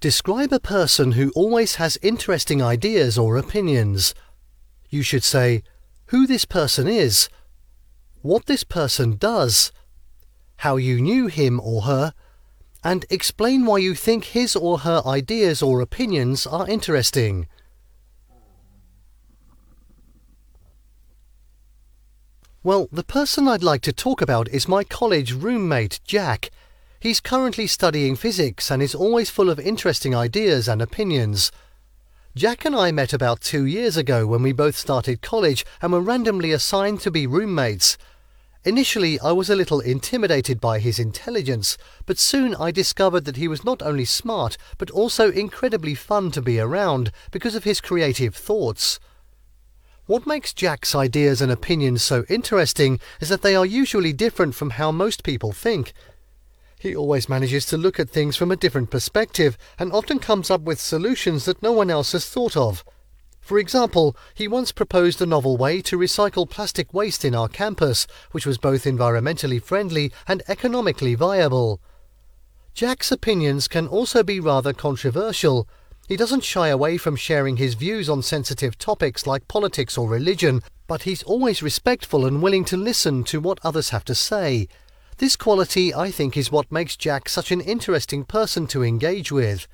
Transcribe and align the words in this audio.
Describe 0.00 0.52
a 0.52 0.60
person 0.60 1.12
who 1.12 1.32
always 1.34 1.74
has 1.74 1.98
interesting 2.02 2.62
ideas 2.62 3.18
or 3.18 3.36
opinions. 3.36 4.14
You 4.88 5.02
should 5.02 5.24
say 5.24 5.64
who 6.06 6.24
this 6.24 6.44
person 6.44 6.86
is, 6.86 7.28
what 8.22 8.46
this 8.46 8.62
person 8.62 9.16
does, 9.16 9.72
how 10.58 10.76
you 10.76 11.00
knew 11.00 11.26
him 11.26 11.60
or 11.60 11.82
her, 11.82 12.14
and 12.84 13.06
explain 13.10 13.66
why 13.66 13.78
you 13.78 13.96
think 13.96 14.26
his 14.26 14.54
or 14.54 14.78
her 14.78 15.02
ideas 15.04 15.62
or 15.62 15.80
opinions 15.80 16.46
are 16.46 16.68
interesting. 16.68 17.48
Well, 22.62 22.88
the 22.92 23.04
person 23.04 23.48
I'd 23.48 23.64
like 23.64 23.82
to 23.82 23.92
talk 23.92 24.20
about 24.20 24.48
is 24.50 24.68
my 24.68 24.84
college 24.84 25.32
roommate, 25.32 25.98
Jack. 26.04 26.50
He's 27.00 27.20
currently 27.20 27.68
studying 27.68 28.16
physics 28.16 28.72
and 28.72 28.82
is 28.82 28.94
always 28.94 29.30
full 29.30 29.50
of 29.50 29.60
interesting 29.60 30.16
ideas 30.16 30.66
and 30.66 30.82
opinions. 30.82 31.52
Jack 32.34 32.64
and 32.64 32.74
I 32.74 32.90
met 32.90 33.12
about 33.12 33.40
two 33.40 33.64
years 33.64 33.96
ago 33.96 34.26
when 34.26 34.42
we 34.42 34.52
both 34.52 34.76
started 34.76 35.22
college 35.22 35.64
and 35.80 35.92
were 35.92 36.00
randomly 36.00 36.50
assigned 36.50 37.00
to 37.00 37.10
be 37.12 37.24
roommates. 37.24 37.96
Initially, 38.64 39.20
I 39.20 39.30
was 39.30 39.48
a 39.48 39.54
little 39.54 39.78
intimidated 39.78 40.60
by 40.60 40.80
his 40.80 40.98
intelligence, 40.98 41.78
but 42.04 42.18
soon 42.18 42.56
I 42.56 42.72
discovered 42.72 43.26
that 43.26 43.36
he 43.36 43.46
was 43.46 43.64
not 43.64 43.80
only 43.80 44.04
smart, 44.04 44.58
but 44.76 44.90
also 44.90 45.30
incredibly 45.30 45.94
fun 45.94 46.32
to 46.32 46.42
be 46.42 46.58
around 46.58 47.12
because 47.30 47.54
of 47.54 47.62
his 47.62 47.80
creative 47.80 48.34
thoughts. 48.34 48.98
What 50.06 50.26
makes 50.26 50.52
Jack's 50.52 50.96
ideas 50.96 51.40
and 51.40 51.52
opinions 51.52 52.02
so 52.02 52.24
interesting 52.28 52.98
is 53.20 53.28
that 53.28 53.42
they 53.42 53.54
are 53.54 53.64
usually 53.64 54.12
different 54.12 54.56
from 54.56 54.70
how 54.70 54.90
most 54.90 55.22
people 55.22 55.52
think. 55.52 55.92
He 56.80 56.94
always 56.94 57.28
manages 57.28 57.66
to 57.66 57.76
look 57.76 57.98
at 57.98 58.08
things 58.08 58.36
from 58.36 58.52
a 58.52 58.56
different 58.56 58.90
perspective 58.90 59.58
and 59.78 59.92
often 59.92 60.20
comes 60.20 60.50
up 60.50 60.60
with 60.60 60.80
solutions 60.80 61.44
that 61.44 61.62
no 61.62 61.72
one 61.72 61.90
else 61.90 62.12
has 62.12 62.28
thought 62.28 62.56
of. 62.56 62.84
For 63.40 63.58
example, 63.58 64.14
he 64.34 64.46
once 64.46 64.72
proposed 64.72 65.20
a 65.20 65.26
novel 65.26 65.56
way 65.56 65.80
to 65.82 65.98
recycle 65.98 66.48
plastic 66.48 66.94
waste 66.94 67.24
in 67.24 67.34
our 67.34 67.48
campus, 67.48 68.06
which 68.30 68.46
was 68.46 68.58
both 68.58 68.84
environmentally 68.84 69.60
friendly 69.60 70.12
and 70.28 70.42
economically 70.46 71.14
viable. 71.14 71.80
Jack's 72.74 73.10
opinions 73.10 73.66
can 73.66 73.88
also 73.88 74.22
be 74.22 74.38
rather 74.38 74.72
controversial. 74.72 75.66
He 76.06 76.16
doesn't 76.16 76.44
shy 76.44 76.68
away 76.68 76.96
from 76.96 77.16
sharing 77.16 77.56
his 77.56 77.74
views 77.74 78.08
on 78.08 78.22
sensitive 78.22 78.78
topics 78.78 79.26
like 79.26 79.48
politics 79.48 79.98
or 79.98 80.08
religion, 80.08 80.62
but 80.86 81.02
he's 81.02 81.24
always 81.24 81.62
respectful 81.62 82.24
and 82.24 82.40
willing 82.40 82.64
to 82.66 82.76
listen 82.76 83.24
to 83.24 83.40
what 83.40 83.58
others 83.64 83.90
have 83.90 84.04
to 84.04 84.14
say. 84.14 84.68
This 85.18 85.34
quality, 85.34 85.92
I 85.92 86.12
think, 86.12 86.36
is 86.36 86.52
what 86.52 86.70
makes 86.70 86.94
Jack 86.94 87.28
such 87.28 87.50
an 87.50 87.60
interesting 87.60 88.24
person 88.24 88.68
to 88.68 88.84
engage 88.84 89.32
with. 89.32 89.66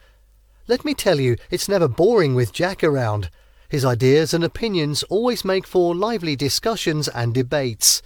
Let 0.69 0.87
me 0.87 0.95
tell 0.95 1.20
you, 1.20 1.37
it's 1.50 1.69
never 1.69 1.87
boring 1.87 2.34
with 2.34 2.50
Jack 2.50 2.83
around. 2.83 3.28
His 3.69 3.84
ideas 3.84 4.33
and 4.33 4.42
opinions 4.42 5.03
always 5.11 5.45
make 5.45 5.67
for 5.67 5.95
lively 5.95 6.34
discussions 6.34 7.09
and 7.09 7.34
debates. 7.34 8.00